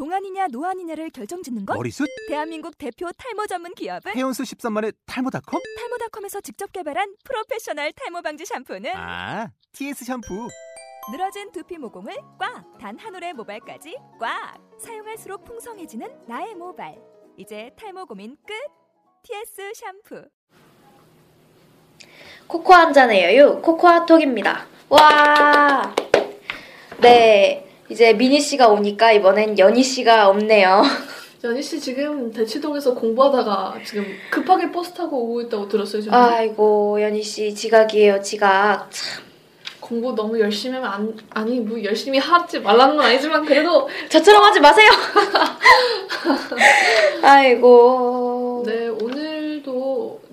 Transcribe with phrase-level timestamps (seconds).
[0.00, 1.74] 동안이냐 노안이냐를 결정짓는 것?
[1.74, 2.06] 머리숱?
[2.28, 5.62] 대한민국 대표 탈모 전문 기업은 헤어수 13만의 탈모닷컴?
[5.78, 10.48] 탈모닷컴에서 직접 개발한 프로페셔널 탈모 방지 샴푸는 아, TS 샴푸.
[11.10, 12.76] 늘어진 두피 모공을 꽉!
[12.78, 14.58] 단 한 올의 모발까지 꽉!
[14.78, 16.94] 사용할수록 풍성해지는 나의 모발.
[17.38, 18.52] 이제 탈모 고민 끝!
[19.22, 20.28] TS 샴푸.
[22.46, 24.66] 코코아 한 잔의 여유, 코코아톡입니다.
[24.90, 25.94] 와!
[27.00, 27.65] 네.
[27.88, 30.82] 이제 미니 씨가 오니까 이번엔 연희 씨가 없네요.
[31.44, 36.02] 연희 씨 지금 대치동에서 공부하다가 지금 급하게 버스 타고 오고 있다고 들었어요.
[36.02, 36.18] 저는.
[36.18, 38.88] 아이고, 연희 씨 지각이에요, 지각.
[38.90, 39.22] 참,
[39.86, 44.58] 공부 너무 열심히 하면 안, 아니 뭐 열심히 하지 말라는 건 아니지만 그래도 저처럼 하지
[44.58, 44.90] 마세요!
[47.22, 48.64] 아이고.
[48.66, 49.25] 네 오늘도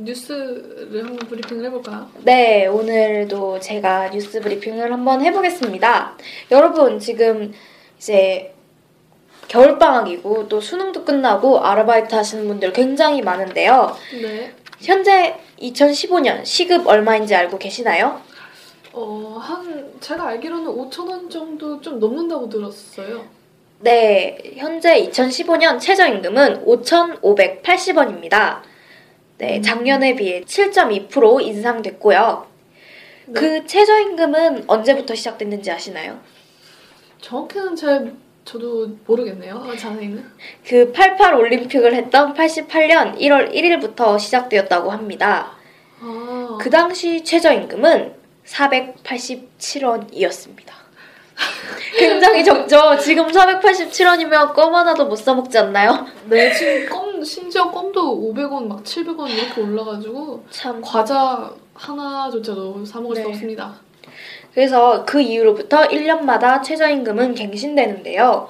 [0.03, 2.09] 뉴스를 한번 브리핑을 해볼까요?
[2.23, 6.17] 네, 오늘도 제가 뉴스 브리핑을 한번 해보겠습니다.
[6.51, 7.53] 여러분, 지금
[7.97, 8.53] 이제
[9.47, 13.95] 겨울방학이고 또 수능도 끝나고 아르바이트 하시는 분들 굉장히 많은데요.
[14.21, 14.53] 네.
[14.81, 18.21] 현재 2015년 시급 얼마인지 알고 계시나요?
[18.91, 23.25] 어, 한 제가 알기로는 5천 원 정도 좀 넘는다고 들었어요.
[23.79, 28.61] 네, 현재 2015년 최저임금은 5,580원입니다.
[29.43, 32.47] 네, 작년에 비해 7.2% 인상됐고요.
[33.25, 33.33] 네.
[33.33, 36.21] 그 최저임금은 언제부터 시작됐는지 아시나요?
[37.19, 38.13] 정확히는 잘
[38.45, 39.57] 저도 모르겠네요.
[39.57, 40.25] 아, 자세히는.
[40.65, 45.57] 그88 올림픽을 했던 88년 1월 1일부터 시작되었다고 합니다.
[45.99, 48.13] 아, 그 당시 최저임금은
[48.45, 50.82] 487원이었습니다.
[51.97, 52.97] 굉장히 적죠?
[52.97, 56.05] 지금 487원이면 껌 하나도 못 사 먹지 않나요?
[56.25, 60.81] 네 지금 껌 심지어 껌도 500원 막 700원 이렇게 올라가지고 참.
[60.81, 63.27] 과자 하나조차도 사 먹을 수 네.
[63.29, 63.75] 없습니다.
[64.53, 68.47] 그래서 그 이후로부터 1년마다 최저임금은 갱신되는데요.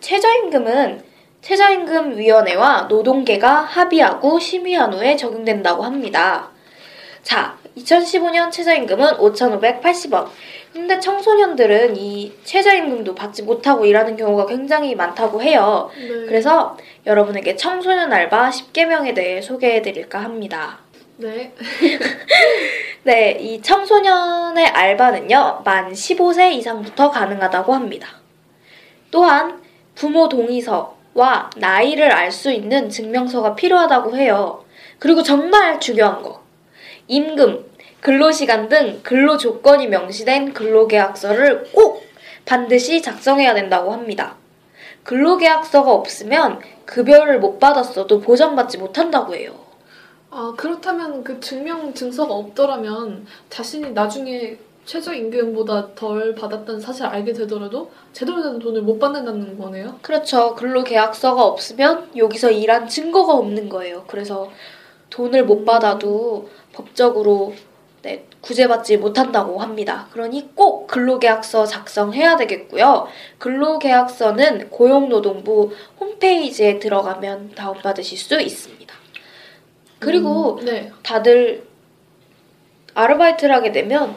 [0.00, 1.02] 최저임금은
[1.42, 6.50] 최저임금위원회와 노동계가 합의하고 심의한 후에 적용된다고 합니다.
[7.22, 10.28] 자, 2015년 최저임금은 5,580원.
[10.76, 15.90] 근데 청소년들은 이 최저임금도 받지 못하고 일하는 경우가 굉장히 많다고 해요.
[15.96, 16.26] 네.
[16.26, 16.76] 그래서
[17.06, 20.80] 여러분에게 청소년 알바 10개명에 대해 소개해 드릴까 합니다.
[21.16, 21.54] 네.
[23.04, 28.08] 네, 이 청소년의 알바는요, 만 15세 이상부터 가능하다고 합니다.
[29.10, 29.62] 또한
[29.94, 34.62] 부모 동의서와 나이를 알 수 있는 증명서가 필요하다고 해요.
[34.98, 36.42] 그리고 정말 중요한 거.
[37.08, 37.64] 임금,
[38.06, 42.04] 근로시간 등 근로 조건이 명시된 근로계약서를 꼭
[42.44, 44.36] 반드시 작성해야 된다고 합니다.
[45.02, 49.56] 근로계약서가 없으면 급여를 못 받았어도 보장받지 못한다고 해요.
[50.30, 58.40] 아 그렇다면 그 증명 증서가 없더라면 자신이 나중에 최저임금보다 덜 받았다는 사실을 알게 되더라도 제대로
[58.40, 59.98] 된 돈을 못 받는다는 거네요.
[60.02, 60.54] 그렇죠.
[60.54, 64.04] 근로계약서가 없으면 여기서 일한 증거가 없는 거예요.
[64.06, 64.52] 그래서
[65.10, 67.52] 돈을 못 받아도 법적으로
[68.06, 70.06] 네, 구제받지 못한다고 합니다.
[70.12, 73.08] 그러니 꼭 근로계약서 작성해야 되겠고요.
[73.38, 78.94] 근로계약서는 고용노동부 홈페이지에 들어가면 다운받으실 수 있습니다.
[79.98, 80.92] 그리고 음, 네.
[81.02, 81.66] 다들
[82.94, 84.14] 아르바이트를 하게 되면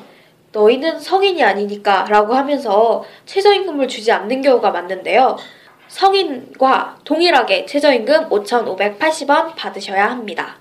[0.51, 5.35] 너희는 성인이 아니니까 라고 하면서 최저임금을 주지 않는 경우가 많은데요.
[5.87, 10.58] 성인과 동일하게 최저임금 5,580원 받으셔야 합니다.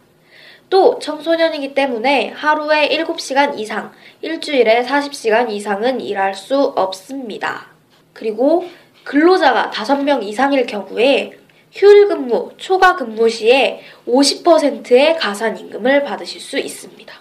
[0.70, 7.66] 또 청소년이기 때문에 하루에 7시간 이상, 일주일에 40시간 이상은 일할 수 없습니다.
[8.12, 8.68] 그리고
[9.04, 11.38] 근로자가 5명 이상일 경우에
[11.72, 17.14] 휴일 근무, 초과 근무 시에 50%의 가산 임금을 받으실 수 있습니다.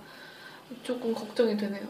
[0.83, 1.83] 조금 걱정이 되네요.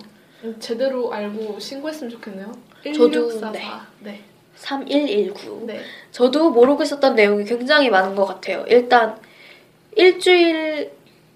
[0.44, 2.52] 음, 제대로 알고 신고했으면 좋겠네요.
[2.84, 3.86] 저도, 1644.
[4.00, 4.22] 네.
[4.56, 5.64] 3119.
[5.66, 5.80] 네.
[6.12, 8.64] 저도 모르고 있었던 내용이 굉장히 많은 것 같아요.
[8.68, 9.18] 일단
[9.96, 10.92] 일주일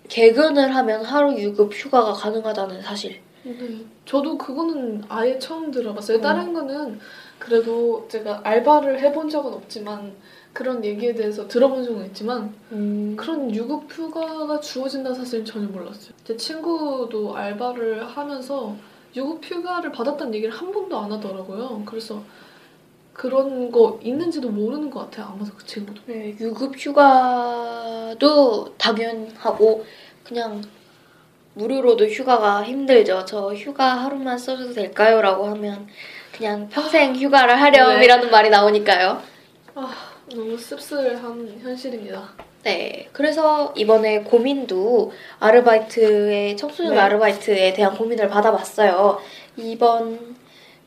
[0.09, 3.21] 개근을 하면 하루 유급 휴가가 가능하다는 사실.
[3.45, 3.85] 네.
[4.05, 6.19] 저도 그거는 아예 처음 들어봤어요.
[6.19, 6.21] 음.
[6.21, 7.01] 다른 거는
[7.39, 10.13] 그래도 제가 알바를 해본 적은 없지만
[10.53, 16.13] 그런 얘기에 대해서 들어본 적은 있지만 음, 그런 유급 휴가가 주어진다는 사실은 전혀 몰랐어요.
[16.25, 18.75] 제 친구도 알바를 하면서
[19.17, 21.83] 유급 휴가를 받았다는 얘기를 한 번도 안 하더라고요.
[21.87, 22.23] 그래서
[23.13, 25.27] 그런 거 있는지도 모르는 것 같아요.
[25.33, 26.03] 아마도 그 친구도.
[26.07, 28.17] 네, 유급 휴가도
[28.79, 29.85] 당연하고
[30.23, 30.63] 그냥
[31.55, 33.25] 무료로도 휴가가 힘들죠.
[33.25, 35.21] 저 휴가 하루만 써줘도 될까요?
[35.21, 35.89] 라고 하면
[36.33, 39.21] 그냥 평생 휴가를 하렴이라는 말이 나오니까요.
[40.31, 42.29] 너무 씁쓸한 현실입니다.
[42.65, 47.01] 네, 그래서 이번에 고민도 아르바이트의 청소년 네.
[47.01, 49.21] 아르바이트에 대한 고민을 받아봤어요.
[49.57, 50.37] 이번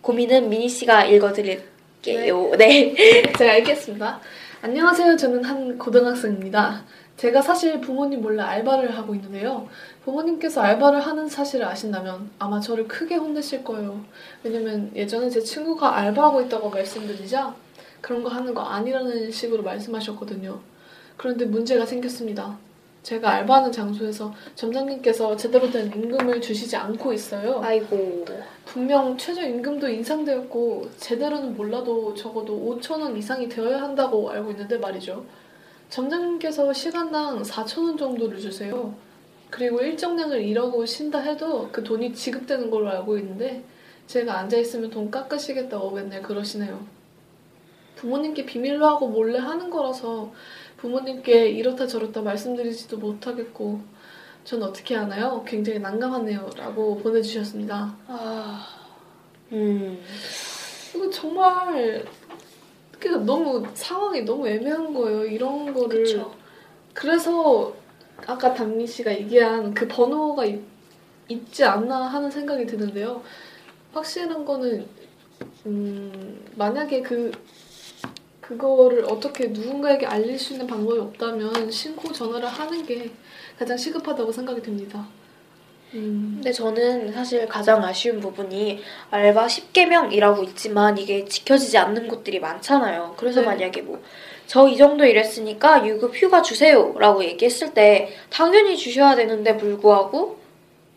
[0.02, 2.56] 고민은 미니 씨가 읽어드릴게요.
[2.58, 2.94] 네.
[3.38, 4.20] 제가 읽겠습니다.
[4.62, 5.16] 안녕하세요.
[5.16, 6.84] 저는 한 고등학생입니다.
[7.16, 9.68] 제가 사실 부모님 몰래 알바를 하고 있는데요.
[10.04, 14.04] 부모님께서 알바를 하는 사실을 아신다면 아마 저를 크게 혼내실 거예요.
[14.44, 17.56] 왜냐면 예전에 제 친구가 알바하고 있다고 말씀드리자
[18.02, 20.71] 그런 거 하는 거 아니라는 식으로 말씀하셨거든요.
[21.18, 22.58] 그런데 문제가 생겼습니다.
[23.04, 27.60] 제가 알바하는 장소에서 점장님께서 제대로 된 임금을 주시지 않고 있어요.
[27.64, 28.26] 아이고.
[28.66, 35.26] 분명 최저임금도 인상되었고 제대로는 몰라도 적어도 5천 원 이상이 되어야 한다고 알고 있는데 말이죠.
[35.90, 38.94] 점장님께서 시간당 4천 원 정도를 주세요.
[39.50, 43.64] 그리고 일정량을 일하고 쉰다 해도 그 돈이 지급되는 걸로 알고 있는데
[44.08, 46.86] 제가 앉아있으면 돈 깎으시겠다고 맨날 그러시네요.
[47.96, 50.32] 부모님께 비밀로 하고 몰래 하는 거라서
[50.82, 53.82] 부모님께 이렇다 저렇다 말씀드리지도 못하겠고
[54.44, 55.44] 전 어떻게 하나요?
[55.48, 56.50] 굉장히 난감하네요.
[56.58, 57.96] 라고 보내주셨습니다.
[58.08, 58.68] 아,
[59.52, 60.04] 음,
[60.96, 62.04] 이거 정말
[63.00, 65.24] 그 너무 상황이 너무 애매한 거예요.
[65.26, 66.34] 이런 거를 그쵸.
[66.94, 67.76] 그래서
[68.26, 70.60] 아까 담미 씨가 얘기한 그 번호가 있,
[71.30, 73.22] 있지 않나 하는 생각이 드는데요.
[73.94, 74.88] 확실한 거는
[75.68, 77.32] 음, 만약에 그
[78.58, 83.12] 그거를 어떻게 누군가에게 알릴 수 있는 방법이 없다면 신고 전화를 하는 게
[83.58, 85.08] 가장 시급하다고 생각이 듭니다.
[85.94, 88.80] 음, 근데 저는 사실 가장 아쉬운 부분이
[89.12, 93.16] 알바 10개명이라고 있지만 이게 지켜지지 않는 곳들이 많잖아요.
[93.18, 93.48] 그래서 네.
[93.48, 94.02] 만약에 뭐
[94.48, 100.40] 저 이 정도 일했으니까 유급 휴가 주세요라고 얘기했을 때 당연히 주셔야 되는데 불구하고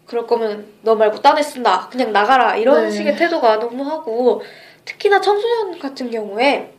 [0.07, 1.89] 그럴 거면 너 말고 딴 애 쓴다.
[1.89, 2.57] 그냥 나가라.
[2.57, 2.91] 이런 네.
[2.91, 4.43] 식의 태도가 너무하고
[4.85, 6.74] 특히나 청소년 같은 경우에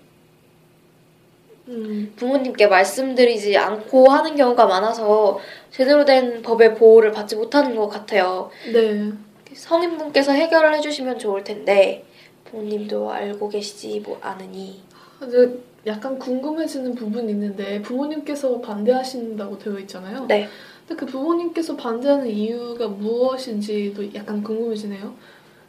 [1.67, 5.39] 음, 부모님께 말씀드리지 않고 하는 경우가 많아서
[5.71, 8.49] 제대로 된 법의 보호를 받지 못하는 것 같아요.
[8.71, 9.11] 네.
[9.53, 12.05] 성인분께서 해결을 해주시면 좋을 텐데
[12.45, 14.81] 부모님도 알고 계시지 뭐 않으니
[15.25, 20.25] 이제 약간 궁금해지는 부분이 있는데 부모님께서 반대하신다고 되어 있잖아요.
[20.27, 20.47] 네
[20.87, 25.13] 근데 그 부모님께서 반대하는 이유가 무엇인지도 약간 궁금해지네요.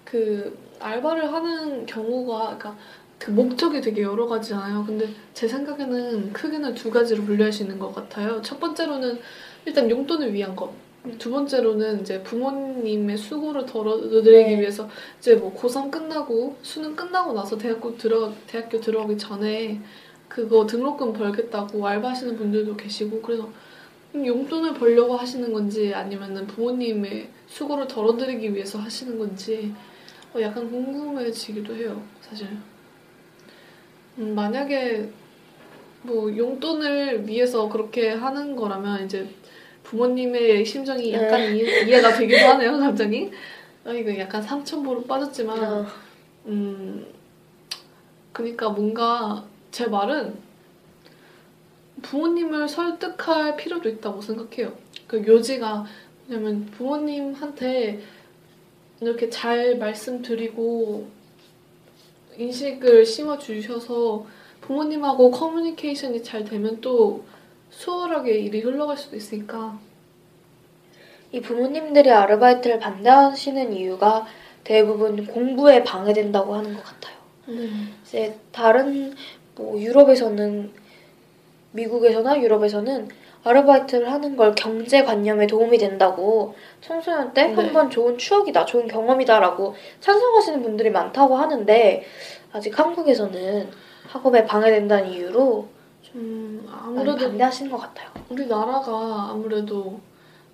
[0.05, 2.77] 그 알바를 하는 경우가 그러니까
[3.19, 4.85] 그 목적이 되게 여러 가지잖아요.
[4.87, 8.41] 근데 제 생각에는 크게는 두 가지로 분류할 수 있는 것 같아요.
[8.43, 9.19] 첫 번째로는
[9.65, 10.73] 일단 용돈을 위한 것.
[11.19, 14.61] 두 번째로는 이제 부모님의 수고를 덜어드리기 네.
[14.61, 19.81] 위해서 이제 뭐 고3 끝나고 수능 끝나고 나서 대학교 들어 대학교 들어가기 전에
[20.29, 23.49] 그거 등록금 벌겠다고 알바하시는 분들도 계시고 그래서
[24.15, 29.73] 용돈을 벌려고 하시는 건지 아니면은 부모님의 수고를 덜어드리기 위해서 하시는 건지
[30.35, 32.49] 어, 약간 궁금해지기도 해요, 사실.
[34.19, 35.09] 음, 만약에
[36.03, 39.29] 뭐 용돈을 위해서 그렇게 하는 거라면 이제
[39.83, 43.31] 부모님의 심정이 약간 이해, 이해 가 되기도 하네요, 갑자기.
[43.85, 45.87] 아, 이거 약간 삼천보로 빠졌지만 어,
[46.47, 47.07] 음,
[48.33, 50.35] 그니까 뭔가 제 말은
[52.03, 54.73] 부모님을 설득할 필요도 있다고 생각해요.
[55.07, 55.87] 그 요지가
[56.29, 58.01] 왜냐면 부모님한테
[59.01, 61.09] 이렇게 잘 말씀드리고
[62.39, 64.27] 인식을 심어 주셔서
[64.61, 67.25] 부모님하고 커뮤니케이션이 잘 되면 또
[67.71, 69.79] 수월하게 일이 흘러갈 수도 있으니까
[71.33, 74.27] 이 부모님들이 아르바이트를 반대하시는 이유가
[74.65, 77.17] 대부분 공부에 방해된다고 하는 것 같아요.
[78.03, 79.15] 이제 다른
[79.55, 80.71] 뭐 유럽에서는
[81.73, 83.09] 미국에서나 유럽에서는
[83.47, 87.55] 아르바이트를 하는 걸 경제관념에 도움이 된다고 청소년 때 네.
[87.55, 92.05] 한번 좋은 추억이다, 좋은 경험이다라고 찬성하시는 분들이 많다고 하는데
[92.53, 93.69] 아직 한국에서는
[94.09, 95.69] 학업에 방해된다는 이유로
[96.03, 98.11] 좀 아무래도 반대하시는 것 같아요.
[98.29, 100.01] 우리나라가 아무래도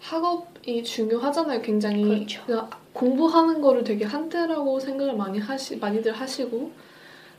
[0.01, 0.47] 학업
[0.85, 2.05] 중요하잖아요, 굉장히.
[2.05, 2.43] 그렇죠.
[2.45, 6.71] 그냥 공부하는 거를 되게 한때라고 생각을 많이 하시, 많이들 하시고,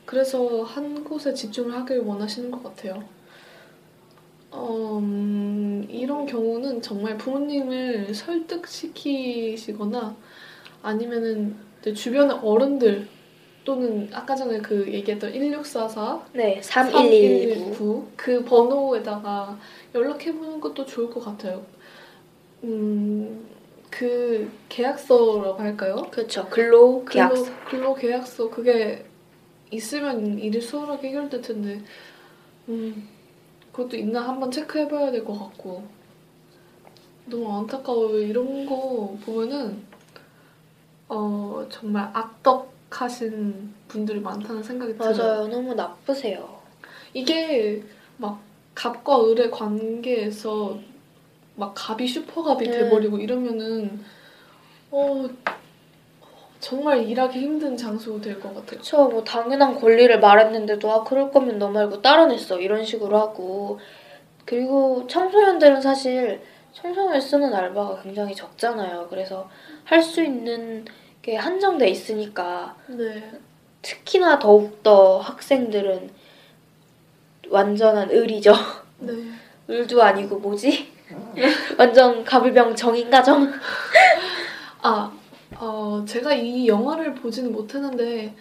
[0.04, 3.02] 그래서 한 곳에 집중을 하길 원하시는 것 같아요.
[4.56, 10.14] 어, 음, 이런 경우는 정말 부모님을 설득시키시거나
[10.82, 13.08] 아니면은 내 주변의 어른들
[13.64, 18.08] 또는 아까 전에 그 얘기했던 1644 네, 3119.
[18.16, 19.58] 그 번호에다가
[19.94, 21.64] 연락해 보는 것도 좋을 것 같아요.
[22.62, 23.44] 음,
[23.90, 25.96] 그 계약서라고 할까요?
[26.10, 26.46] 그렇죠.
[26.48, 27.44] 근로 계약서.
[27.44, 29.04] 근로, 근로 계약서 그게
[29.70, 31.80] 있으면 일이 수월하게 해결될 텐데,
[32.68, 33.08] 음,
[33.74, 35.82] 그것도 있나 한번 체크해봐야 될 것 같고.
[37.26, 38.18] 너무 안타까워요.
[38.20, 39.82] 이런 거 보면은,
[41.08, 45.16] 어, 정말 악덕하신 분들이 많다는 생각이 들어요.
[45.16, 45.48] 맞아요.
[45.48, 46.60] 너무 나쁘세요.
[47.12, 47.82] 이게
[48.18, 48.40] 막
[48.74, 50.78] 갑과 을의 관계에서
[51.56, 52.70] 막 갑이 슈퍼갑이 네.
[52.70, 54.04] 돼버리고 이러면은
[54.90, 55.28] 어
[56.64, 58.64] 정말 일하기 힘든 장소 될 것 같아요.
[58.66, 63.78] 그쵸, 뭐 당연한 권리를 말했는데도 아 그럴 거면 너 말고 다른 했어 이런 식으로 하고
[64.46, 66.40] 그리고 청소년들은 사실
[66.72, 69.08] 청소년 쓰는 알바가 굉장히 적잖아요.
[69.10, 69.48] 그래서
[69.84, 70.86] 할 수 있는
[71.20, 73.30] 게 한정돼 있으니까 네.
[73.82, 76.10] 특히나 더욱더 학생들은
[77.50, 78.54] 완전한 을이죠.
[79.00, 79.12] 네.
[79.68, 80.92] 을도 아니고 뭐지?
[81.78, 83.52] 완전 갑을병정인가 정?
[84.82, 85.12] 아,
[85.58, 88.34] 어, 제가 이 영화를 보지는 못했는데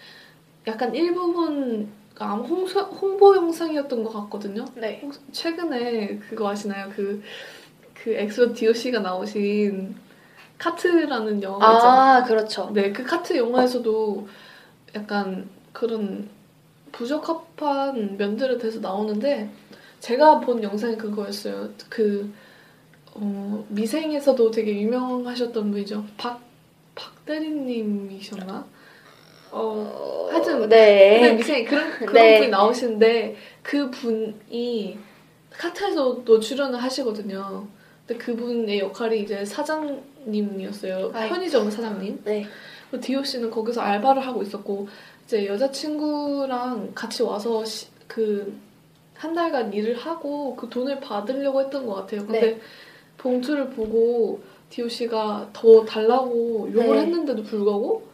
[0.67, 4.65] 약간 일부분 아마 홍보, 홍보 영상이었던 것 같거든요.
[4.75, 5.08] 네.
[5.32, 6.89] 최근에 그거 아시나요?
[6.96, 7.22] 그,
[7.93, 9.96] 그 엑소 디오씨가 나오신
[10.58, 11.60] 카트라는 있잖아요.
[11.62, 12.72] 아 그렇죠.
[12.74, 14.27] 네, 그 카트 영화에서도
[14.96, 16.29] 약간 그런
[16.91, 19.50] 부적합한 면들에 대해서 나오는데
[20.00, 21.70] 제가 본 영상이 그거였어요.
[21.89, 22.32] 그
[23.15, 26.05] 어, 미생에서도 되게 유명하셨던 분이죠.
[26.17, 26.43] 박
[26.96, 28.66] 박대리님이셨나?
[29.52, 31.34] 어, 어, 하여튼 근데 네.
[31.34, 32.38] 미생 그런 그런 네.
[32.40, 34.98] 분이 나오시는데 그 분이
[35.52, 37.68] 카트에서도 출연을 하시거든요.
[38.08, 41.12] 근데 그분의 역할이 이제 사장님이었어요.
[41.14, 41.34] 아이고.
[41.34, 42.22] 편의점 사장님.
[42.26, 42.46] 네.
[42.90, 44.88] 그리고 디오 씨는 거기서 알바를 하고 있었고
[45.26, 47.64] 이제 여자친구랑 같이 와서
[48.08, 48.74] 그
[49.24, 52.26] 한 달간 일을 하고 그 돈을 받으려고 했던 것 같아요.
[52.26, 52.62] 근데 네.
[53.18, 57.01] 봉투를 보고 디오 씨가 더 달라고 욕을 네.
[57.01, 58.08] 했는데도 불구하고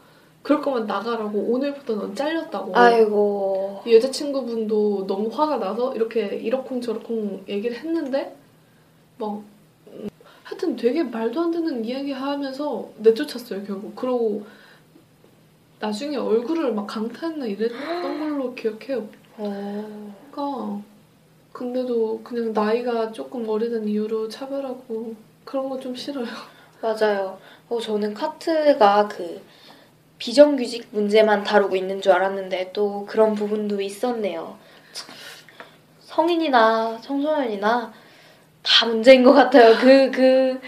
[0.44, 2.76] 그럴 거면 나가라고 오늘부터 넌 잘렸다고.
[2.76, 3.82] 아이고.
[3.86, 8.36] 이 여자친구분도 너무 화가 나서 이렇게 이러쿵 저러쿵 얘기를 했는데
[9.18, 9.42] 막
[9.88, 10.10] 음,
[10.44, 14.44] 하여튼 되게 말도 안 되는 이야기 하면서 내쫓았어요 결국 그러고
[15.80, 20.14] 나중에 얼굴을 막 강타했나 이랬던 걸로 기억해요 어.
[20.32, 20.82] 그러니까
[21.54, 26.28] 근데도 그냥 나이가 조금 어리는 이유로 차별하고 그런 거좀 싫어요
[26.80, 27.40] 맞아요.
[27.70, 29.42] 어, 저는 카트가 그
[30.20, 34.58] 비정규직 문제만 다루고 있는 줄 알았는데 또 그런 부분도 있었네요.
[34.94, 35.08] 참,
[36.02, 37.92] 성인이나 청소년이나
[38.62, 39.76] 다 문제인 것 같아요.
[39.78, 40.62] 그, 그,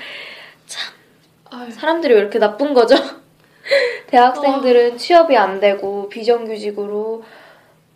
[1.51, 2.95] 아유, 사람들이 왜 이렇게 나쁜 거죠?
[4.07, 7.23] 대학생들은 취업이 안 되고 비정규직으로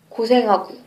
[0.08, 0.85] 고생하고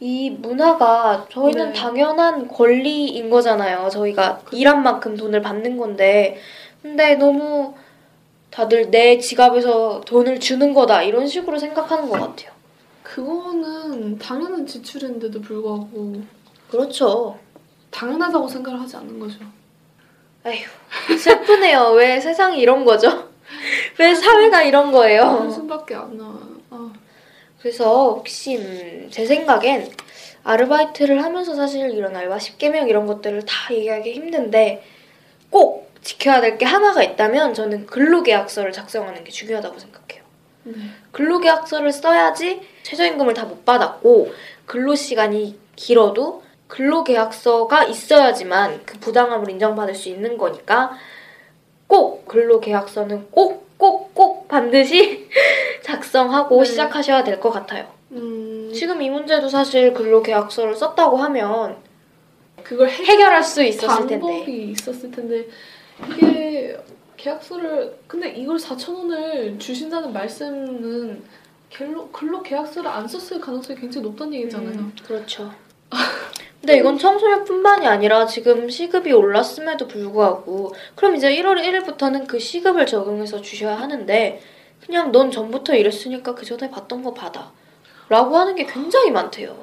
[0.00, 1.80] 이 문화가 저희는 네.
[1.80, 3.88] 당연한 권리인 거잖아요.
[3.90, 6.38] 저희가 일한 만큼 돈을 받는 건데
[6.82, 7.74] 근데 너무
[8.50, 12.52] 다들 내 지갑에서 돈을 주는 거다 이런 식으로 생각하는 것 같아요.
[13.02, 16.22] 그거는 당연한 지출인데도 불구하고
[16.70, 17.38] 그렇죠.
[17.90, 19.38] 당연하다고 생각을 하지 않는 거죠
[20.44, 21.92] 아휴 슬프네요.
[21.92, 23.28] 왜 세상이 이런 거죠?
[23.98, 25.22] 왜 사회가 이런 거예요?
[25.22, 26.47] 한숨밖에 안 나와요 아.
[27.60, 29.90] 그래서 혹시 음, 제 생각엔
[30.44, 34.82] 아르바이트를 하면서 사실 이런 알바 10개명 이런 것들을 다 얘기하기 힘든데
[35.50, 40.22] 꼭 지켜야 될 게 하나가 있다면 저는 근로계약서를 작성하는 게 중요하다고 생각해요.
[40.64, 40.74] 네.
[41.12, 44.32] 근로계약서를 써야지 최저임금을 다 못 받았고
[44.66, 50.92] 근로시간이 길어도 근로계약서가 있어야지만 그 부당함을 인정받을 수 있는 거니까
[51.86, 55.28] 꼭 근로계약서는 꼭 꼭꼭 반드시
[55.82, 56.64] 작성하고 네.
[56.70, 57.86] 시작하셔야 될 것 같아요.
[58.12, 61.76] 음, 지금 이 문제도 사실 근로계약서를 썼다고 하면
[62.62, 64.52] 그걸 해, 해결할 수 있었을 방법이 텐데.
[64.72, 65.46] 있었을 텐데
[66.10, 66.76] 이게
[67.16, 71.22] 계약서를 근데 이걸 4천 원을 주신다는 말씀은
[71.74, 74.70] 근로, 근로 계약서를 안 썼을 가능성이 굉장히 높다는 얘기잖아요.
[74.70, 75.50] 음, 그렇죠.
[76.60, 83.40] 근데 이건 청소년뿐만이 아니라 지금 시급이 올랐음에도 불구하고 그럼 이제 1월 1일부터는 그 시급을 적용해서
[83.40, 84.40] 주셔야 하는데
[84.84, 87.52] 그냥 넌 전부터 이랬으니까 그 전에 받던 거 받아
[88.08, 89.56] 라고 하는 게 굉장히 많대요.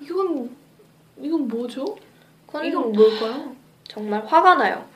[0.00, 0.50] 이건
[1.20, 1.96] 이건 뭐죠?
[2.46, 3.56] 그건 이건 뭘까요?
[3.84, 4.86] 정말 화가 나요.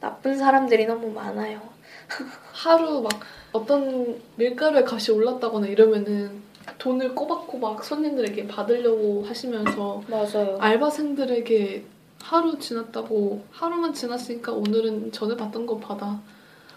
[0.00, 1.60] 나쁜 사람들이 너무 많아요.
[2.52, 3.12] 하루 막
[3.52, 6.42] 어떤 밀가루의 값이 올랐다거나 이러면은
[6.78, 10.58] 돈을 꼬박꼬박 손님들에게 받으려고 하시면서 맞아요.
[10.60, 11.84] 알바생들에게
[12.22, 16.20] 하루 지났다고 하루만 지났으니까 오늘은 전에 받던 거 받아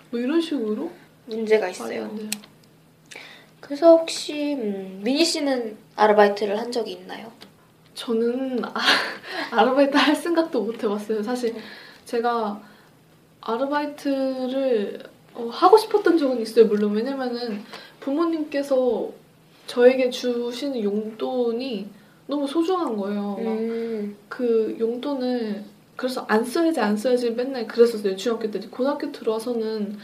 [0.10, 0.92] 뭐 이런 식으로
[1.27, 2.10] 문제가 있어요.
[3.60, 7.32] 그래서 혹시 음, 미니 씨는 아르바이트를 한 적이 있나요?
[7.96, 8.74] 저는 아,
[9.51, 11.24] 아르바이트 할 생각도 못 해봤어요.
[11.24, 11.56] 사실
[12.06, 12.62] 제가
[13.42, 16.65] 아르바이트를 어, 하고 싶었던 적은 있어요.
[16.65, 17.63] 물론 왜냐면은
[18.00, 19.10] 부모님께서
[19.68, 21.88] 저에게 주시는 용돈이
[22.28, 23.38] 너무 소중한 거예요.
[23.38, 25.64] 막 음, 그 용돈을
[25.96, 29.98] 그래서 안 써야지 안 써야지 맨날 그랬었어요 중학교 때 고등학교 들어와서는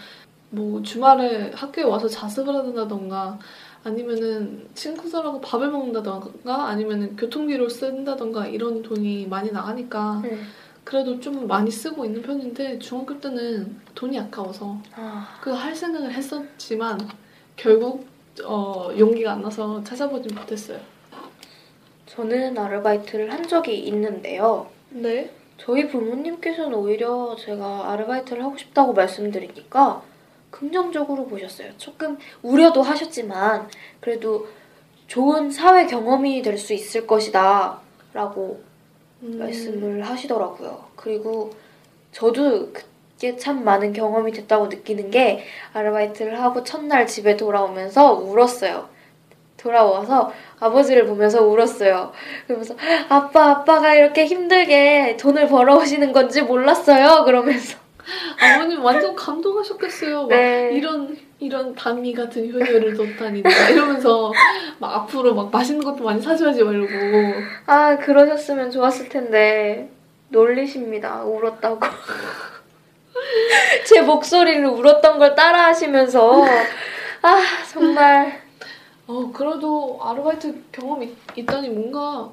[0.50, 3.40] 뭐 주말에 학교에 와서 자습을 한다던가
[3.84, 10.48] 아니면은 친구들하고 밥을 먹는다던가 아니면은 교통비로 쓴다던가 이런 돈이 많이 나가니까 음.
[10.84, 17.00] 그래도 좀 많이 쓰고 있는 편인데 중학교 때는 돈이 아까워서 아, 그할 생각을 했었지만
[17.56, 18.06] 결국
[18.44, 20.80] 어, 용기가 안 나서 찾아보진 못했어요.
[22.06, 24.68] 저는 아르바이트를 한 적이 있는데요.
[24.90, 25.32] 네.
[25.58, 30.02] 저희 부모님께서는 오히려 제가 아르바이트를 하고 싶다고 말씀드리니까
[30.50, 31.72] 긍정적으로 보셨어요.
[31.78, 33.70] 조금 우려도 하셨지만
[34.02, 34.48] 그래도
[35.08, 37.80] 좋은 사회 경험이 될 수 있을 것이다
[38.14, 38.62] 라고
[39.22, 40.86] 음, 말씀을 하시더라고요.
[40.96, 41.52] 그리고
[42.12, 42.84] 저도 그
[43.22, 48.90] 게 참 많은 경험이 됐다고 느끼는 게 아르바이트를 하고 첫날 집에 돌아오면서 울었어요.
[49.58, 52.12] 돌아와서 아버지를 보면서 울었어요.
[52.48, 52.76] 그러면서
[53.10, 57.24] 아빠 아빠가 이렇게 힘들게 돈을 벌어오시는 건지 몰랐어요.
[57.24, 57.78] 그러면서
[58.42, 60.22] 아버님 완전 감동하셨겠어요.
[60.22, 60.72] 막 네.
[60.74, 64.34] 이런 이런 당이 같은 효녀를 뒀다니 이러면서
[64.80, 66.90] 막 앞으로 막 맛있는 것도 많이 사줘야지 막 이러고
[67.68, 69.92] 아 그러셨으면 좋았을 텐데
[70.30, 71.24] 놀리십니다.
[71.24, 71.80] 울었다고.
[73.86, 76.44] 제 목소리를 울었던 걸 따라 하시면서
[77.22, 78.42] 아 정말
[79.08, 82.32] 어 그래도 아르바이트 경험 이 있다니 뭔가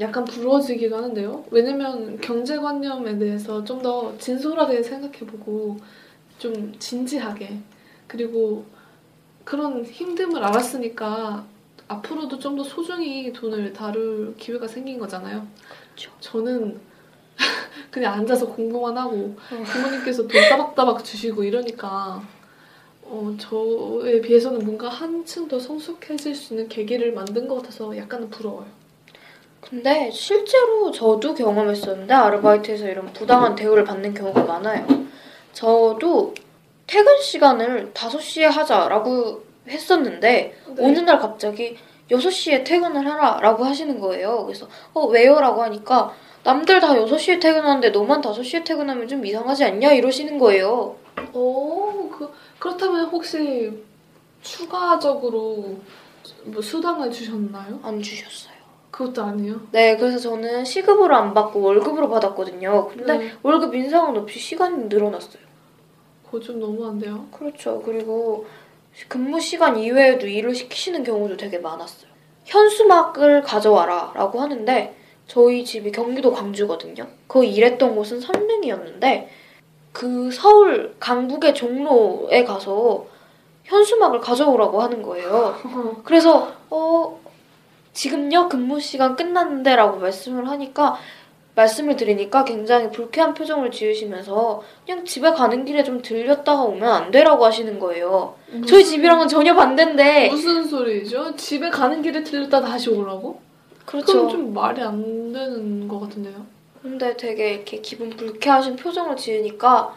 [0.00, 1.44] 약간 부러워지기도 하는데요.
[1.50, 5.76] 왜냐면 경제관념에 대해서 좀 더 진솔하게 생각해보고
[6.38, 7.58] 좀 진지하게
[8.06, 8.64] 그리고
[9.44, 11.44] 그런 힘듦을 알았으니까
[11.88, 15.46] 앞으로도 좀 더 소중히 돈을 다룰 기회가 생긴 거잖아요.
[15.94, 16.10] 그쵸.
[16.20, 16.80] 저는
[17.90, 19.62] 그냥 앉아서 공부만 하고 어.
[19.64, 22.22] 부모님께서 돈 따박따박 주시고 이러니까
[23.04, 28.66] 어, 저에 비해서는 뭔가 한층 더 성숙해질 수 있는 계기를 만든 것 같아서 약간은 부러워요.
[29.60, 34.86] 근데 실제로 저도 경험했었는데 아르바이트에서 이런 부당한 대우를 받는 경우가 많아요.
[35.52, 36.34] 저도
[36.86, 41.76] 퇴근 시간을 5시에 하자라고 했었는데 어느 날 갑자기
[42.10, 44.44] 6시에 퇴근을 하라라고 하시는 거예요.
[44.44, 45.40] 그래서 어 왜요?
[45.40, 49.92] 라고 하니까 남들 다 6시에 퇴근하는데 너만 5시에 퇴근하면 좀 이상하지 않냐?
[49.92, 50.96] 이러시는 거예요.
[51.32, 52.28] 오, 그,
[52.58, 53.72] 그렇다면 혹시
[54.40, 55.76] 추가적으로
[56.44, 57.78] 뭐 수당을 주셨나요?
[57.82, 58.52] 안 주셨어요.
[58.90, 59.60] 그것도 아니에요.
[59.70, 62.88] 네, 그래서 저는 시급으로 안 받고 월급으로 받았거든요.
[62.88, 63.32] 근데 네.
[63.42, 65.42] 월급 인상은 없이 시간이 늘어났어요.
[66.26, 67.28] 그거 좀 너무한데요.
[67.30, 67.80] 그렇죠.
[67.82, 68.46] 그리고
[69.08, 72.10] 근무 시간 이외에도 일을 시키시는 경우도 되게 많았어요.
[72.44, 74.94] 현수막을 가져와라 라고 하는데
[75.26, 77.06] 저희 집이 경기도 광주거든요.
[77.26, 79.30] 그 일했던 곳은 선릉이었는데
[79.92, 83.06] 그 서울 강북의 종로에 가서
[83.64, 85.56] 현수막을 가져오라고 하는 거예요.
[86.04, 87.20] 그래서 어
[87.92, 90.96] 지금요 근무 시간 끝났는데 라고 말씀을 하니까
[91.54, 97.44] 말씀을 드리니까 굉장히 불쾌한 표정을 지으시면서 그냥 집에 가는 길에 좀 들렸다가 오면 안 되라고
[97.44, 98.34] 하시는 거예요.
[98.66, 101.36] 저희 집이랑은 전혀 반대인데 무슨 소리죠?
[101.36, 103.38] 집에 가는 길에 들렸다 다시 오라고?
[103.86, 104.12] 그렇죠.
[104.12, 106.46] 그럼 좀 말이 안 되는 것 같은데요.
[106.82, 109.94] 근데 되게 이렇게 기분 불쾌하신 표정을 지으니까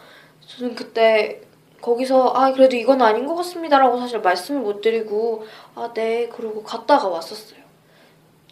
[0.48, 1.42] 저는 그때
[1.82, 5.46] 거기서 아 그래도 이건 아닌 것 같습니다라고 사실 말씀을 못 드리고
[5.76, 7.60] 아 네 그러고 갔다가 왔었어요.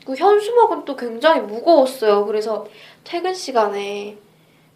[0.05, 2.25] 그 현수막은 또 굉장히 무거웠어요.
[2.25, 2.65] 그래서
[3.03, 4.17] 퇴근 시간에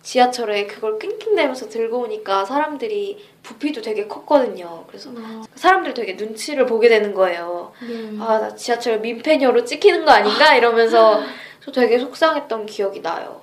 [0.07, 4.85] 지하철에 그걸 낑낑대면서 들고 오니까 사람들이 부피도 되게 컸거든요.
[4.87, 5.11] 그래서
[5.55, 7.73] 사람들 되게 눈치를 보게 되는 거예요.
[7.81, 8.17] 네.
[8.17, 11.21] 아나 지하철 민폐녀로 찍히는 거 아닌가 이러면서
[11.59, 13.41] 저 되게 속상했던 기억이 나요.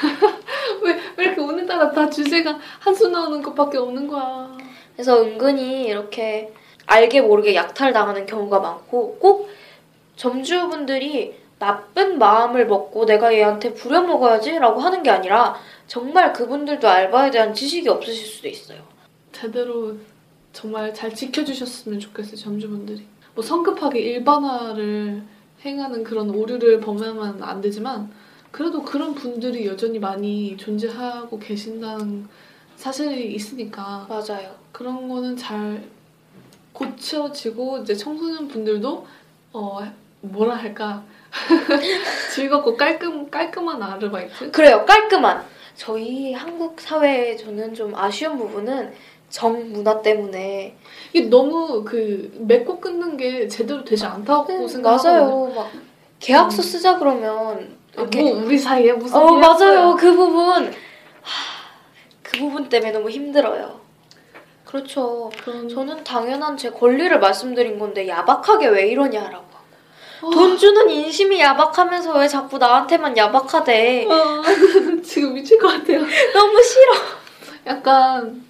[0.82, 4.56] 왜, 왜 이렇게 오늘따라 다 주제가 한수 나오는 것밖에 없는 거야.
[4.94, 6.52] 그래서 은근히 이렇게
[6.86, 9.50] 알게 모르게 약탈 당하는 경우가 많고 꼭
[10.14, 15.54] 점주분들이 나쁜 마음을 먹고 내가 얘한테 부려먹어야지 라고 하는 게 아니라
[15.86, 18.82] 정말 그분들도 알바에 대한 지식이 없으실 수도 있어요.
[19.30, 19.94] 제대로
[20.54, 23.06] 정말 잘 지켜주셨으면 좋겠어요, 점주분들이.
[23.34, 25.22] 뭐 성급하게 일반화를
[25.62, 28.10] 행하는 그런 오류를 범하면 안 되지만
[28.50, 32.26] 그래도 그런 분들이 여전히 많이 존재하고 계신다는
[32.76, 34.56] 사실이 있으니까 맞아요.
[34.72, 35.84] 그런 거는 잘
[36.72, 39.06] 고쳐지고 이제 청소년 분들도
[39.52, 39.80] 어
[40.22, 41.04] 뭐라 할까
[42.34, 44.84] 즐겁고 깔끔 깔끔한 아르바이트 그래요.
[44.86, 45.44] 깔끔한.
[45.76, 48.92] 저희 한국 사회에 저는 좀 아쉬운 부분은
[49.30, 50.76] 정 문화 때문에
[51.12, 55.12] 이게 너무 그 맺고 끊는 게 제대로 되지 않다고 음, 생각하거든요.
[55.12, 55.52] 맞아요.
[55.54, 55.70] 막
[56.18, 56.62] 계약서 음.
[56.62, 59.96] 쓰자 그러면 아, 이렇게 뭐 우리 사이에 무슨 어 맞아요.
[59.98, 60.72] 그 부분 하,
[62.22, 63.80] 그 부분 때문에 너무 힘들어요.
[64.64, 65.30] 그렇죠.
[65.42, 69.49] 그런 저는 당연한 제 권리를 말씀드린 건데 야박하게 왜 이러냐라고.
[70.22, 74.06] 어, 돈 주는 인심이 야박하면서 왜 자꾸 나한테만 야박하대.
[74.10, 74.42] 어,
[75.02, 76.00] 지금 미칠 것 같아요.
[76.34, 76.92] 너무 싫어.
[77.66, 78.44] 약간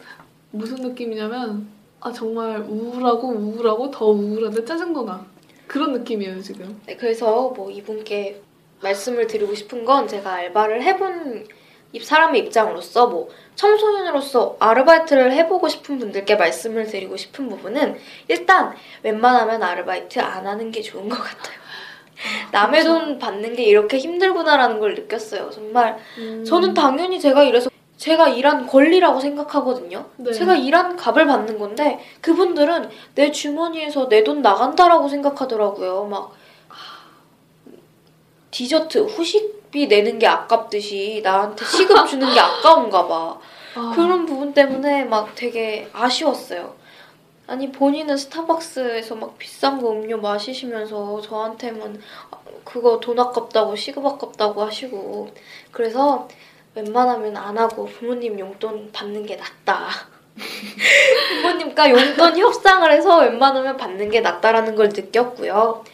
[0.51, 1.69] 무슨 느낌이냐면
[2.01, 5.25] 아 정말 우울하고 우울하고 더 우울한데 짜증도 나
[5.67, 6.81] 그런 느낌이에요 지금.
[6.87, 8.43] 네, 그래서 뭐 이분께
[8.83, 11.60] 말씀을 드리고 싶은 건 제가 알바를 해본 입-
[12.01, 17.99] 사람의 입장으로서 뭐 청소년으로서 아르바이트를 해보고 싶은 분들께 말씀을 드리고 싶은 부분은
[18.29, 21.59] 일단 웬만하면 아르바이트 안 하는 게 좋은 것 같아요.
[22.53, 22.85] 남의.
[22.85, 25.51] 돈 받는 게 이렇게 힘들구나라는 걸 느꼈어요.
[25.51, 30.07] 정말 음, 저는 당연히 제가 이래서 제가 일한 권리라고 생각하거든요.
[30.17, 30.33] 네.
[30.33, 36.05] 제가 일한 값을 받는 건데 그분들은 내 주머니에서 내 돈 나간다라고 생각하더라고요.
[36.07, 36.33] 막
[38.51, 43.39] 디저트 후식 비 내는 게 아깝듯이 나한테 시급 주는 게 아까운가 봐.
[43.77, 46.75] 아, 그런 부분 때문에 막 되게 아쉬웠어요.
[47.47, 52.01] 아니 본인은 스타벅스에서 막 비싼 거 음료 마시시면서 저한테만
[52.65, 55.29] 그거 돈 아깝다고 시급 아깝다고 하시고
[55.73, 56.29] 그래서
[56.75, 59.89] 웬만하면 안 하고 부모님 용돈 받는 게 낫다.
[61.43, 65.85] 부모님과 용돈 협상을 해서 웬만하면 받는 게 낫다라는 걸 느꼈고요.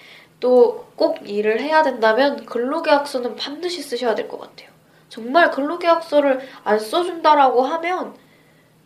[0.40, 4.70] 또 꼭 일을 해야 된다면 근로계약서는 반드시 쓰셔야 될 것 같아요.
[5.08, 8.14] 정말 근로계약서를 안 써준다라고 하면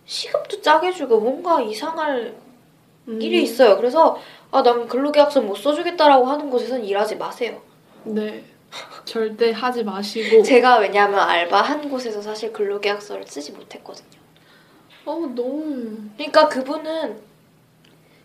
[0.05, 2.35] 시급도 짜게 주고 뭔가 이상할
[3.09, 3.77] 음, 일이 있어요.
[3.77, 7.63] 그래서 아, 난 근로계약서 못 써주겠다라고 하는 곳에선 일하지 마세요.
[8.05, 8.45] 네
[9.05, 10.43] 절대 하지 마시고.
[10.45, 14.19] 제가 왜냐하면 알바 한 곳에서 사실 근로계약서를 쓰지 못했거든요.
[15.07, 17.21] 어 너무 그러니까 그분은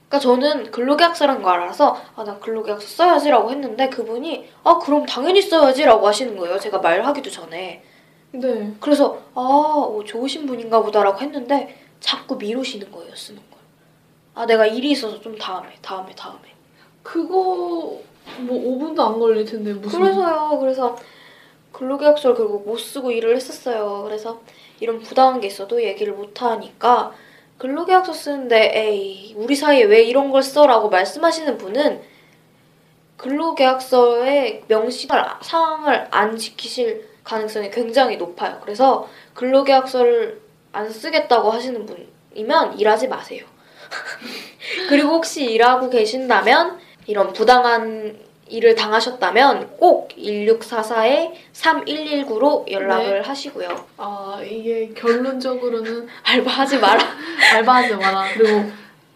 [0.08, 6.08] 그러니까 저는 근로계약서란 거 알아서 아 나 근로계약서 써야지라고 했는데 그분이 아 그럼 당연히 써야지라고
[6.08, 6.60] 하시는 거예요.
[6.60, 7.84] 제가 말하기도 전에.
[8.32, 13.60] 네 그래서 아 어, 좋으신 분인가 보다라고 했는데 자꾸 미루시는 거예요 쓰는 걸.
[14.36, 16.40] 아 내가 일이 있어서 좀 다음에 다음에 다음에.
[17.04, 18.02] 그거 뭐
[18.40, 20.58] 5분도 안 걸릴 텐데 무슨 그래서요.
[20.60, 20.96] 그래서
[21.72, 24.02] 근로계약서를 결국 못 쓰고 일을 했었어요.
[24.04, 24.42] 그래서
[24.80, 27.14] 이런 부당한 게 있어도 얘기를 못 하니까
[27.58, 32.02] 근로계약서 쓰는데 에이 우리 사이에 왜 이런 걸 써라고 말씀하시는 분은
[33.18, 38.60] 근로계약서에 명시할 사항을 안 지키실 가능성이 굉장히 높아요.
[38.62, 40.42] 그래서 근로계약서를
[40.74, 43.46] 안 쓰겠다고 하시는 분이면 일하지 마세요.
[44.90, 53.68] 그리고 혹시 일하고 계신다면 이런 부당한 일을 당하셨다면 꼭 1644에 3119로 연락을 하시고요.
[53.98, 57.04] 아 이게 결론적으로는 알바하지 마라.
[57.56, 58.26] 알바하지 마라.
[58.36, 58.66] 그리고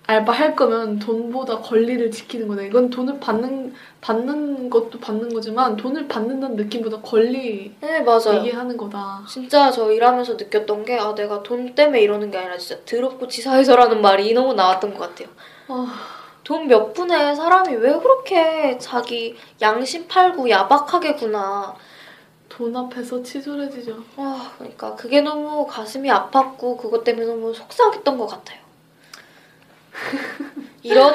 [0.07, 2.63] 알바할 거면 돈보다 권리를 지키는 거다.
[2.63, 8.39] 이건 돈을 받는 받는 것도 받는 거지만 돈을 받는다는 느낌보다 권리 네, 맞아요.
[8.39, 9.21] 얘기하는 거다.
[9.29, 14.01] 진짜 저 일하면서 느꼈던 게, 아, 내가 돈 때문에 이러는 게 아니라 진짜 더럽고 치사해서라는
[14.01, 15.27] 말이 너무 나왔던 것 같아요.
[15.67, 16.18] 아,
[16.49, 21.75] 돈몇 푼에 사람이 왜 그렇게 자기 양심 팔고 야박하게 구나.
[22.49, 24.03] 돈 앞에서 치졸해지죠.
[24.17, 28.57] 아, 그러니까 그게 너무 가슴이 아팠고 그것 때문에 너무 속상했던 것 같아요.
[30.81, 31.13] 이런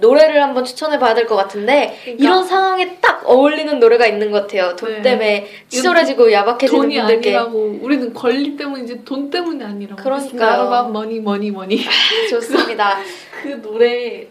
[0.00, 4.42] 노래를 한번 추천해 봐야 될 것 같은데 그러니까 이런 상황에 딱 어울리는 노래가 있는 것
[4.42, 4.76] 같아요.
[4.76, 5.02] 돈 네.
[5.02, 10.02] 때문에 치졸해지고 야박해지는 돈이 분들께 아니라고 우리는 권리 때문이지 돈 때문이 아니라고.
[10.02, 10.62] 그러니까요.
[10.66, 11.84] about money, money, money.
[12.30, 12.98] 좋습니다.
[13.42, 14.26] 그 노래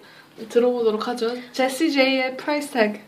[0.50, 1.32] 들어보도록 하죠.
[1.52, 3.00] 제시 제이의 Price Tag.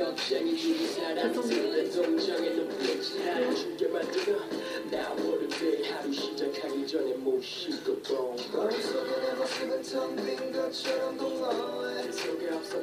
[0.00, 0.34] 없이
[0.94, 1.90] 사람들의
[2.54, 3.28] 눈빛이
[4.90, 8.02] 나 모르게 하루 시작하기 전에 모습은
[9.82, 12.10] 텅빈 것처럼 동화해.
[12.10, 12.80] 속에 없어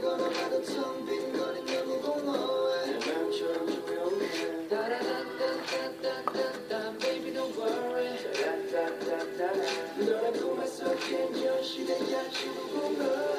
[0.00, 1.32] 걸어가도 텅빈
[1.74, 2.92] 여기 공허해.
[2.92, 4.68] 내 맘처럼 조용해.
[4.68, 8.16] 따라다다다다다 baby don't worry.
[8.32, 9.52] 따라다다다
[9.98, 13.37] 너란 꿈에 속엔 현실에 약주고 공허해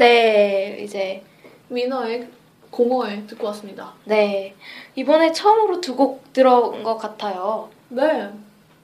[0.00, 1.22] 네, 이제
[1.68, 2.39] 민어의
[2.70, 3.92] 공허에 듣고 왔습니다.
[4.04, 4.54] 네
[4.94, 7.68] 이번에 처음으로 두 곡 들어온 것 같아요.
[7.88, 8.30] 네.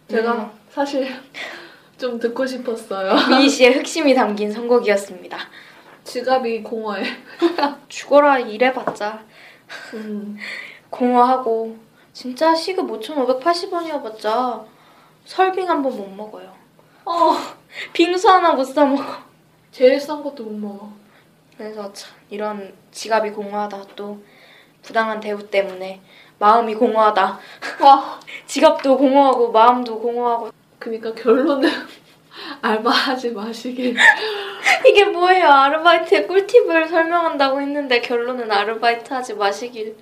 [0.09, 0.51] 제가 음.
[0.71, 1.09] 사실
[1.99, 3.15] 좀 듣고 싶었어요.
[3.31, 5.39] 미희 씨의 흑심이 담긴 선곡이었습니다.
[6.05, 7.05] 지갑이 공허해.
[7.89, 9.23] 죽어라 이래봤자
[9.95, 10.37] 음.
[10.91, 11.77] 공허하고
[12.13, 14.65] 진짜 시급 5,580원이어봤자
[15.25, 16.53] 설빙 한 번 못 먹어요.
[17.05, 17.35] 어,
[17.93, 19.05] 빙수 하나 못 사 먹어.
[19.73, 20.91] 제일 싼 것도 못 먹어.
[21.57, 24.23] 그래서 참 이런 지갑이 공허하다 또
[24.83, 26.01] 부당한 대우 때문에
[26.39, 27.39] 마음이 공허하다.
[27.81, 28.21] 와.
[28.47, 31.69] 지갑도 공허하고 마음도 공허하고 그니까 결론은
[32.61, 33.97] 알바하지 마시길.
[34.87, 35.49] 이게 뭐예요?
[35.49, 39.97] 아르바이트의 꿀팁을 설명한다고 했는데 결론은 아르바이트 하지 마시길.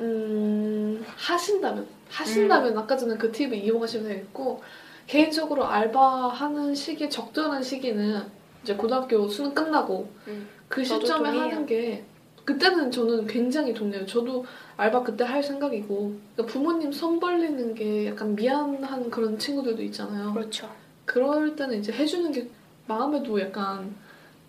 [0.00, 1.86] 음, 하신다면.
[2.10, 4.62] 하신다면 아까 전에 그 팁을 이용하시면 되겠고,
[5.06, 8.30] 개인적으로 알바하는 시기, 적절한 시기는
[8.66, 11.28] 이제 고등학교 수능 끝나고 음, 그 시점에.
[11.28, 12.02] 하는 게
[12.44, 14.04] 그때는 저는 굉장히 동의해요.
[14.06, 14.44] 저도
[14.76, 20.32] 알바 그때 할 생각이고 그러니까 부모님 손 벌리는 게 약간 미안한 그런 친구들도 있잖아요.
[20.32, 20.68] 그렇죠.
[21.04, 22.48] 그럴 때는 이제 해주는 게
[22.88, 23.94] 마음에도 약간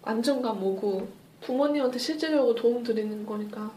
[0.02, 1.08] 안정감 오고
[1.42, 3.72] 부모님한테 실질적으로 도움 드리는 거니까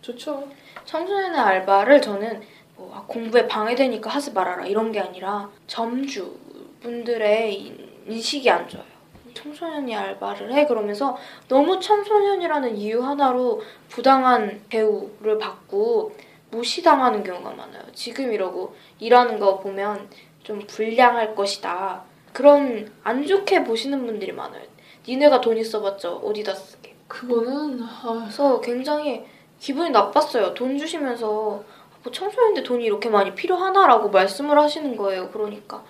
[0.00, 0.48] 좋죠.
[0.86, 2.40] 청소년의 알바를 저는
[2.76, 6.34] 뭐 아, 공부에 방해되니까 하지 말아라 이런 게 아니라 점주
[6.80, 8.91] 분들의 인- 인식이 안 좋아요.
[9.34, 11.16] 청소년이 알바를 해 그러면서
[11.48, 16.12] 너무 청소년이라는 이유 하나로 부당한 대우를 받고
[16.50, 17.82] 무시당하는 경우가 많아요.
[17.94, 20.08] 지금 이러고 일하는 거 보면
[20.42, 22.02] 좀 불량할 것이다.
[22.32, 24.62] 그런 안 좋게 보시는 분들이 많아요.
[25.06, 26.94] 니네가 돈 있어봤자 어디다 쓰게.
[27.08, 29.24] 그거는 아, 그래서 굉장히
[29.58, 30.54] 기분이 나빴어요.
[30.54, 31.62] 돈 주시면서
[32.02, 35.30] 뭐 청소년인데 돈이 이렇게 많이 필요하나라고 말씀을 하시는 거예요.
[35.30, 35.84] 그러니까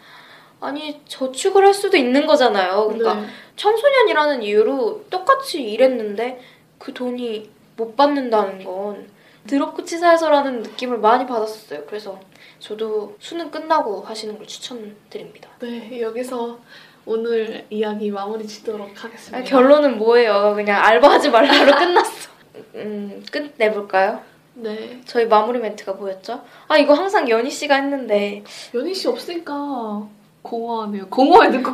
[0.63, 2.87] 아니 저축을 할 수도 있는 거잖아요.
[2.89, 3.27] 그러니까 네.
[3.57, 6.41] 청소년이라는 이유로 똑같이 일했는데
[6.79, 9.09] 그 돈이 못 받는다는 건
[9.47, 11.85] 드럽고 치사해서라는 느낌을 많이 받았었어요.
[11.87, 12.19] 그래서
[12.61, 15.49] 저도 수능 끝나고 하시는 걸 추천드립니다.
[15.61, 16.61] 네 여기서
[17.05, 19.39] 오늘 이야기 마무리 짓도록 하겠습니다.
[19.39, 20.53] 아, 결론은 뭐예요?
[20.55, 22.31] 그냥 알바하지 말라로 끝났어.
[22.77, 24.23] 음, 끝내볼까요?
[24.55, 26.45] 네 저희 마무리 멘트가 뭐였죠?
[26.69, 28.45] 아 이거 항상 연희 씨가 했는데
[28.75, 30.07] 연희 씨 없으니까
[30.43, 31.09] 공허하네요.
[31.09, 31.73] 공허해 듣고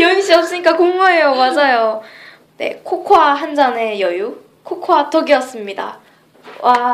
[0.00, 1.34] 연희 씨 없으니까 공허해요.
[1.34, 2.02] 맞아요.
[2.56, 5.98] 네 코코아 한 잔의 여유 코코아 톡이었습니다.
[6.60, 6.92] 와